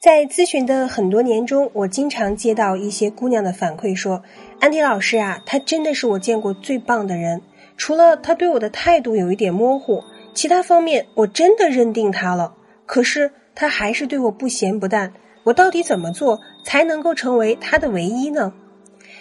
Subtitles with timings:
[0.00, 4.22] 在咨询的很多年中，我经常接到一些姑娘的反馈说
[4.58, 7.42] ：“安迪老师啊，他真的是我见过最棒的人。
[7.76, 10.02] 除了他对我的态度有一点模糊，
[10.32, 12.54] 其他方面我真的认定他了。
[12.86, 15.12] 可是他还是对我不咸不淡。
[15.44, 18.54] 我到底怎么做才能够成为他的唯一呢？”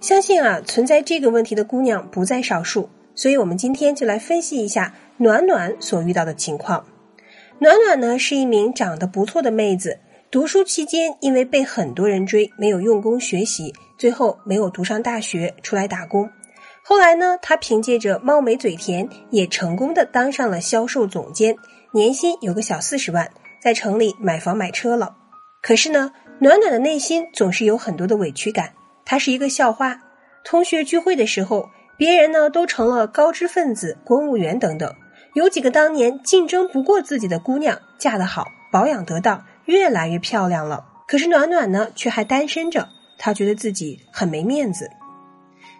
[0.00, 2.88] 相信啊，存在这个问题的姑娘不在少数。
[3.16, 6.86] 所以我们今天就来分析一下暖暖所遇到的情况。
[7.58, 9.98] 暖暖呢是一名长得不错的妹子。
[10.30, 16.30] 读书期间，因为被很多人追，没有用功学习，最后没有读上大学，出来打工。
[16.84, 21.56] 后来呢，他凭借着貌美嘴甜，也成功的当上了销售总监，
[21.92, 23.28] 年薪有个小四十万，
[23.60, 25.16] 在城里买房买车了。
[25.60, 28.72] 可是呢，暖暖的内心总是有很多的委屈感。
[29.04, 30.00] 她是一个校花，
[30.44, 34.94] 同学聚会的时候，别人呢都成了高知分子、公务员等等，
[35.34, 39.44] 有几个当年竞争不过自己的姑娘，嫁得好，保养得当。
[39.66, 42.88] 越来越漂亮了，可是暖暖呢，却还单身着。
[43.18, 44.90] 她觉得自己很没面子。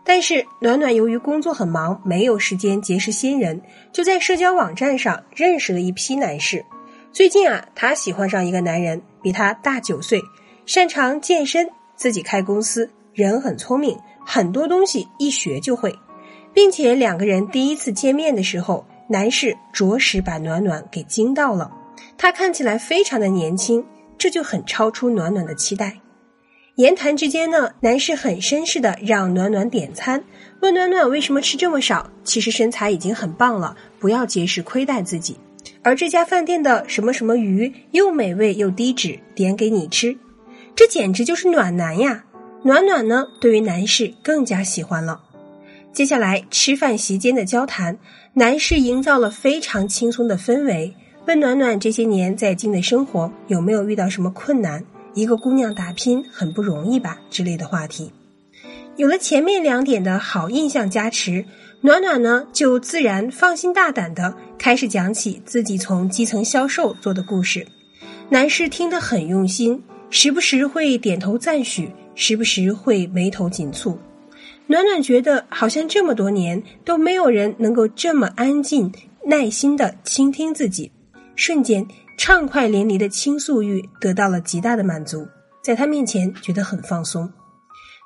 [0.05, 3.61] 但是暖暖由于工作很忙，没有时间结识新人，
[3.93, 6.65] 就在社交网站上认识了一批男士。
[7.13, 10.21] 最近啊，她喜欢上一个男人，比她大九岁，
[10.65, 15.95] 擅长健身，自己开公司，人很聪明，很多东西一学就会，
[16.55, 21.71] 并且两个人第一次见面的时候，男士着实把暖暖给惊到了。
[22.19, 23.85] 他看起来非常的年轻，
[24.19, 26.01] 这就很超出暖暖的期待。
[26.77, 30.25] 言谈之间呢，男士很绅士的让暖暖点餐，
[30.61, 35.37] 问暖暖为什么吃这么少，其实身材已经很棒了，不要节食亏待自己。
[35.83, 40.17] 而这家饭店的什么什么鱼又美味又低脂，点给你吃，
[40.75, 42.25] 这简直就是暖男呀！
[42.63, 45.23] 暖暖呢，对于男士更加喜欢了。
[45.93, 47.99] 接下来吃饭席间的交谈，
[48.35, 50.95] 男士营造了非常轻松的氛围。
[51.31, 54.85] 问暖暖这些年在京的生活有没有遇到什么困难？
[55.15, 58.11] 一个姑娘打拼很不容易吧之类的话题。
[58.97, 61.45] 有了前面两点的好印象加持，
[61.83, 67.65] 暖暖呢就自然放心大胆的开始讲起自己从基层销售做的故事。
[68.29, 69.81] 男士听得很用心，
[70.11, 73.97] 时不时会点头赞许，时不时会眉头紧蹙。
[74.67, 78.93] 暖暖觉得好像这么多年都没有人能够这么安静、
[79.25, 80.91] 耐心的倾听自己。
[81.41, 85.27] 瞬间，畅快淋漓的倾诉欲得到了极大的满足，
[85.63, 87.33] 在他面前觉得很放松。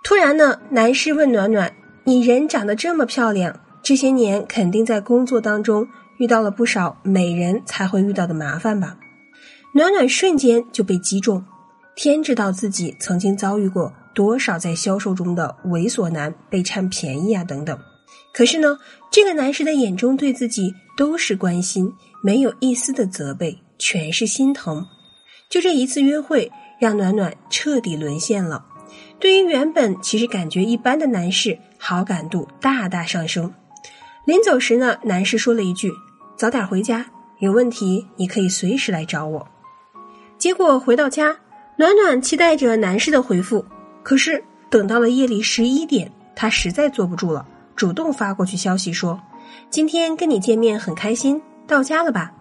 [0.05, 1.75] 突然呢，男士问暖暖
[2.07, 8.99] ：“你人长得这么漂亮，这些年肯定在工作当中遇到了不少美人才会遇到的麻烦吧？”
[9.75, 11.45] 暖暖瞬间就被击中，
[11.97, 17.77] 天知道自己曾经遭遇过多少在销售中的猥琐男被占便宜啊等等。
[18.35, 18.79] 可是呢，
[19.11, 21.91] 这个男士的眼中对自己都是关心。
[22.21, 24.87] 没有一丝的责备，全是心疼。
[25.51, 26.51] 就这一次约会，
[26.81, 28.65] 让暖暖彻底沦陷了。
[29.21, 33.53] 对于原本其实感觉一般的男士，好感度大大上升。
[34.25, 35.93] 临走时呢，男士说了一句
[36.35, 37.05] ：“早点回家，
[37.41, 39.47] 有问题你可以随时来找我。”
[40.39, 41.37] 结果回到家，
[41.77, 43.65] 暖暖期待着男士的回复，
[44.03, 47.47] 可是等到了夜里十一点，他实在坐不住了，
[47.77, 49.21] 主动发过去消息说
[49.71, 52.33] ：“今天跟你见面很开心。”到家了吧？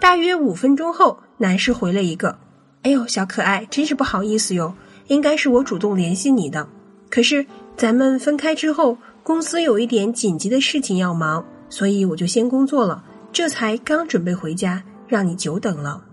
[0.00, 2.38] 大约五分钟后，男士回了一个
[2.82, 4.74] ：“哎呦，小可爱，真是不好意思哟，
[5.06, 6.68] 应该是我主动联系你的。
[7.08, 16.04] 可是咱们分开之后，公司有一点紧急的事情要忙，所以我就先工作了，这才刚准备回家，让你久等了。”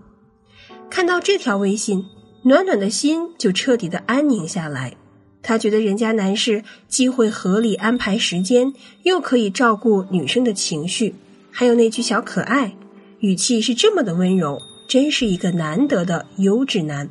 [0.88, 2.04] 看到这条微信，
[2.44, 4.94] 暖暖的心就彻底的安宁下来。
[5.42, 8.72] 他觉得人家男士既会合理安排时间，
[9.04, 11.14] 又可以照顾女生的情绪。
[11.50, 12.74] 还有那句小可爱，
[13.20, 17.08] 语气是这么的温柔，真是一个难得的优质男。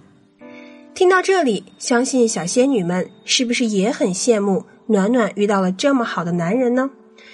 [0.94, 6.90] 听到这里，相信小仙女们是不是也很羡慕暖暖遇到了这么好的男人呢？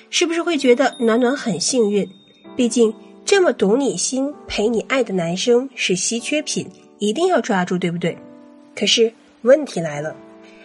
[0.10, 2.08] 是不是会觉得暖暖很幸运？
[2.56, 2.94] 毕竟
[3.26, 6.68] 这么懂你心、陪你爱的男生是稀缺品，
[7.00, 8.18] 一定要抓住，对不对？
[8.76, 9.14] 可是
[9.44, 10.16] 问题来了，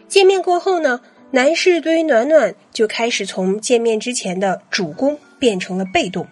[0.09, 1.01] 见面过后呢，
[1.31, 6.27] 男士对于暖暖就开始从见面之前的主攻变成了被动。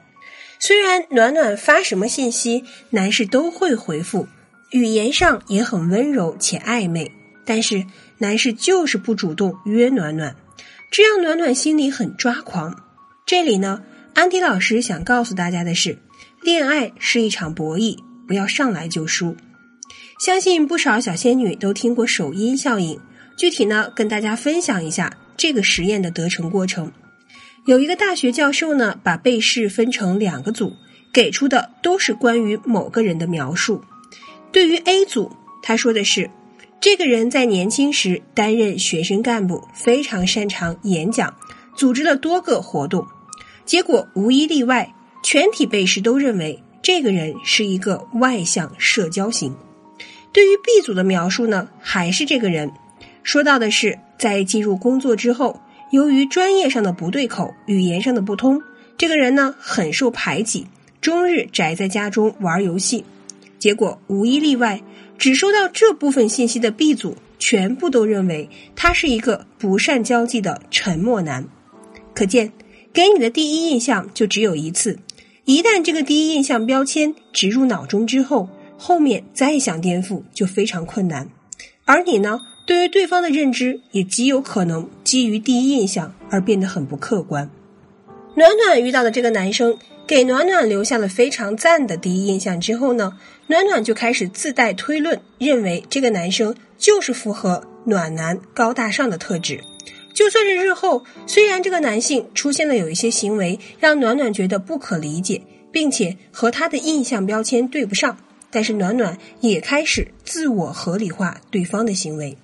[0.58, 4.26] 虽然暖暖发什么信息，男士都会回复，
[4.70, 7.12] 语言上也很温柔且暧昧，
[7.44, 7.84] 但是
[8.19, 10.34] 男士就是不主动约暖暖，
[10.90, 12.75] 这让暖暖心里很抓狂。
[13.26, 13.82] 这里呢，
[14.14, 15.99] 安迪老师想告诉大家的是，
[16.43, 19.37] 恋爱是一场博弈，不要上来就输。
[20.19, 22.99] 相信不少小仙女都听过首因效应，
[23.37, 26.91] 具体呢，跟大家分享一下这个实验的得成过程。
[27.67, 30.77] 有一个大学教授呢，把被试分成两个组，
[31.12, 33.85] 给出的都是关于某个人的描述。
[34.53, 36.31] 对于 A 组，他说的是，
[36.81, 41.37] 这个人在年轻时担任学生干部，非常擅长演讲，
[41.75, 43.06] 组织了多个活动，
[43.67, 49.55] 结果无一例外，全体被试都认为这个人是一个外向社交型。
[50.32, 52.71] 对于 B 组的描述呢，还是这个人
[53.26, 58.62] 说到的是，在进入工作之后，由于专业上的不对口，语言上的不通，
[58.96, 60.69] 这个人呢很受排挤，
[61.00, 63.05] 终日宅在家中玩游戏。
[63.58, 64.81] 结果无一例外，
[65.19, 71.49] 只收到这部分信息的 B 组全部都认为他是一个不善交际的沉默男。
[72.14, 72.52] 可见，
[72.93, 75.00] 给你的第一印象就只有一次，
[75.44, 78.49] 一旦这个第一印象标签植入脑中之后。
[78.79, 81.31] 后面再想颠覆就非常困难，
[81.87, 87.49] 而你呢，对于对方的认知也极有可能基于第一印象而变得很不客观。
[88.35, 93.17] 暖暖遇到的这个男生给暖暖留下了非常赞的第一印象之后呢，
[93.47, 99.61] 暖暖就开始自带推论，认为这个男生就是符合暖男高大上的特质。
[100.13, 108.19] 就算是日后虽然这个男性出现了有一些行为让暖暖觉得不可理解，并且和他的印象标签对不上。
[108.51, 112.37] 但是暖暖也开始自我合理化对方的行为，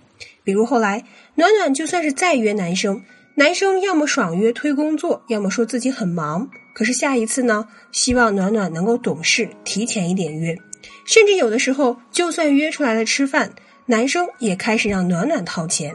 [0.44, 1.04] 比如后来
[1.36, 3.02] 暖暖就算是再约男生，
[3.36, 6.50] 男生要么爽约推工作，要么说自己很忙。
[6.74, 10.56] 可是下一次呢，希望暖暖能够懂事，提前一点约。
[11.04, 13.52] 甚至有的时候，就算约出来了吃饭，
[13.86, 15.94] 男生也开始让暖暖掏钱。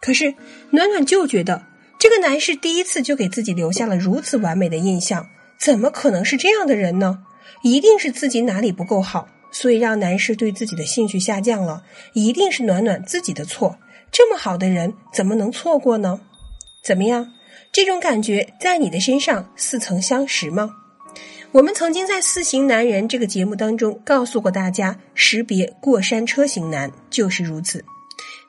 [0.00, 0.34] 可是
[0.70, 1.64] 暖暖就觉得
[1.98, 5.28] 这个男士第一次就给自己留下了如此完美的印象，
[5.58, 7.20] 怎么可能是这样的人呢？
[7.62, 9.28] 一定是自己哪里不够好。
[9.52, 11.82] 所以让男士对自己的兴趣下降了，
[12.12, 13.78] 一定是暖暖自己的错。
[14.10, 16.20] 这么好的人怎么能错过呢？
[16.82, 17.32] 怎么样？
[17.72, 20.70] 这种感觉在你的身上似曾相识吗？
[21.52, 27.84] 我们曾经在《四型男人》这个节目当中告诉过大家，识别过山车型男就是如此。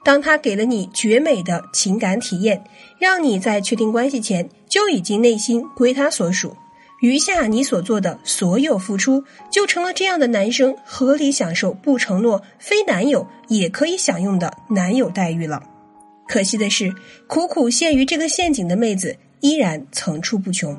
[0.04, 2.63] 当他给了你绝美的情感体验，
[2.98, 6.56] 让你在确定关系前就已经内心归他所属。
[7.00, 15.62] 余下你所做的所有付出，就成了这样的男生合理享受不承诺非男友也可以享用的男友待遇了。
[16.28, 16.92] 可惜的是，
[17.28, 20.76] 苦苦陷于这个陷阱的妹子依然层出不穷。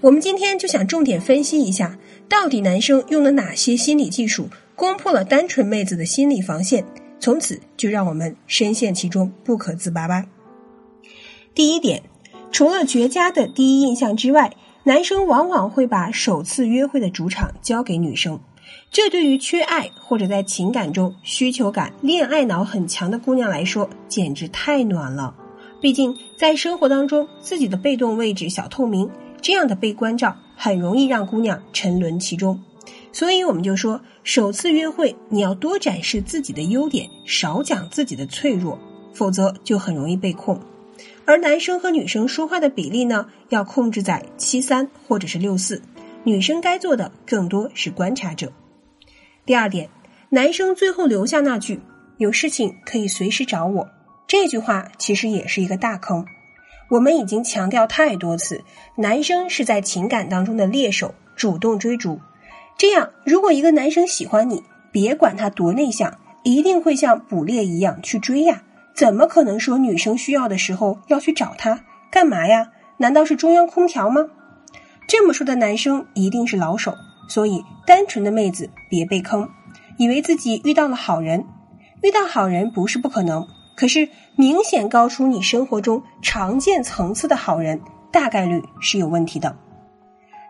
[0.00, 1.96] 我们今天就想重点分析一下，
[2.28, 6.84] 到底男生用了哪些心理技术攻破了单纯妹子的心理防线，
[7.20, 10.26] 从此就让我们深陷其中不可自拔吧。
[11.54, 12.02] 第一点，
[12.50, 14.52] 除了绝佳的第一印象之外。
[14.86, 18.38] 男生往往会把首次约会的主场交给女生，
[18.90, 25.34] 这对于缺爱或者在情感中需求感、恋爱脑很强的姑娘来说，简直太暖了。
[25.80, 29.10] 毕竟在生活当中，自己的被动位置小透明，
[29.40, 32.62] 这样的被关照很容易让姑娘沉沦其中。
[33.10, 38.78] 所以我们就说，首次约会你要多展示自己的优点，少讲自己的脆弱，
[39.14, 40.60] 否则就很容易被控。
[41.26, 45.82] 而男生和女生说话的比例呢，要控制在七三或者是六四，
[46.22, 48.52] 女生该做的更多是观察者。
[49.46, 49.88] 第二点，
[50.28, 51.80] 男生最后留下那句
[52.18, 53.88] “有事情可以随时找我”，
[54.28, 56.26] 这句话其实也是一个大坑。
[56.90, 58.62] 我们已经强调太多次，
[58.96, 62.20] 男生是在情感当中的猎手，主动追逐。
[62.76, 64.62] 这样，如果一个男生喜欢你，
[64.92, 68.62] 别管他多内向，一定会像捕猎一样去追呀。
[68.94, 72.70] 怎么可能说女生需要的时候要去找他干嘛呀？
[72.98, 74.26] 难道是中央空调吗？
[75.08, 76.94] 这么说的男生一定是老手，
[77.28, 79.48] 所以单纯的妹子别被坑，
[79.98, 81.44] 以为自己遇到了好人。
[82.02, 83.46] 遇到好人不是不可能，
[83.76, 87.80] 可是明显高出你生活中常见层次的好人，
[88.12, 89.56] 大概率是有问题的。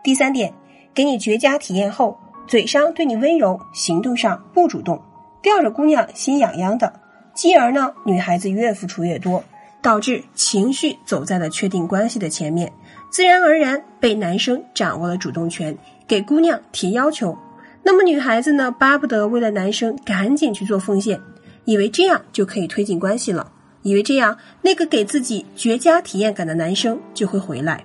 [0.03, 0.53] 第三点，
[0.93, 5.01] 给你绝佳体验后，嘴上对你温柔，行动上不主动，
[5.41, 7.01] 吊着姑娘心痒痒的。
[7.35, 9.43] 继而呢，女孩子越付出越多，
[9.81, 12.71] 导致情绪走在了确定关系的前面，
[13.11, 15.77] 自然而然被男生掌握了主动权，
[16.07, 17.37] 给姑娘提要求。
[17.83, 21.19] 那么女孩子呢，巴不得为了男生赶紧去做奉献，
[21.65, 23.51] 以为这样就可以推进关系了，
[23.83, 27.83] 以为这样那个给自己绝佳体验感的男生就会回来。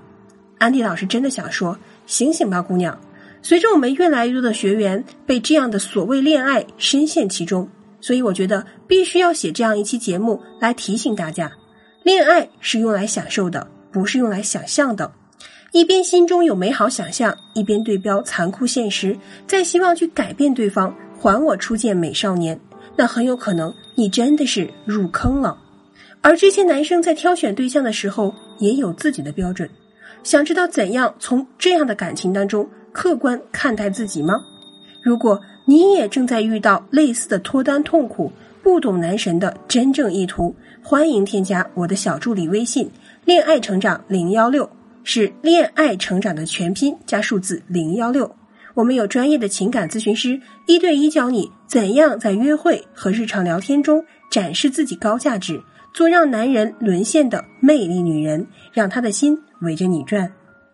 [0.59, 1.77] 安迪老师真的想说，
[2.07, 2.99] 醒醒吧，姑娘！
[3.43, 7.69] 随着我们越来越多的学员被这样的所谓恋爱深陷其中。
[8.01, 11.53] 所以我觉得必须要写这样一期节目来提醒大家，
[12.03, 15.13] 恋爱是用来享受的，不是用来想象的。
[15.73, 19.17] 一边心中有美好想象，一边对标残酷现实，
[19.47, 22.59] 再希望去改变对方，还我初见美少年，
[22.97, 25.57] 那很有可能你真的是入坑了。
[26.23, 29.71] 而这些男生在挑选对象的时候也有自己的标准，
[30.25, 34.43] 想知道怎样从这样的感情当中客观看待自己吗？
[35.03, 42.91] 如果你也正在遇到类似的脱单痛苦，不懂男神的真正意图，欢迎添加我的小助理微信
[43.25, 44.69] “恋爱成长零幺六”，
[45.05, 48.35] 是恋爱成长的全拼加数字零幺六。
[48.75, 55.61] 我们有专业的情感咨询师，一对一教你怎样在约会和日常聊天中展示自己高价值，
[55.93, 60.33] 做让男人沦陷的魅力女人，让他的心围着你转。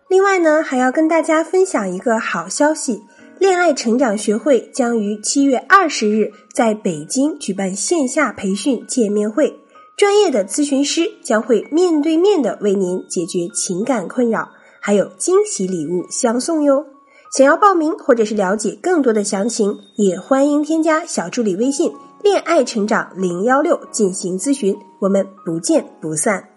[0.09, 3.01] 另外呢，还要跟大家分享一个好消息：
[3.39, 9.59] 恋爱成长学会将于七月二十日在北京举办线下培训见面会，
[9.95, 14.49] 专业的咨询师将会面对面的为您解决情感困扰，
[14.81, 16.85] 还有惊喜礼物相送哟。
[17.31, 21.91] 想要报名或者是了解更多的详情，也欢迎添加小助理微信
[22.23, 26.56] “恋爱成长零幺六”进行咨询，我们不见不散。